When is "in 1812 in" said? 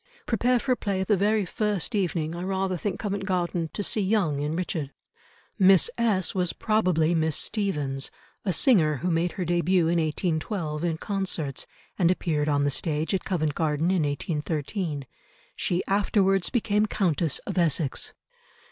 9.83-10.97